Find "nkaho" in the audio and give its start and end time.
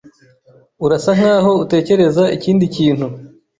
1.17-1.51